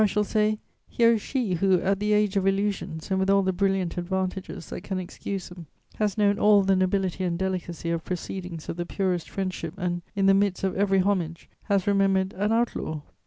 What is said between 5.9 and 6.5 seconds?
has known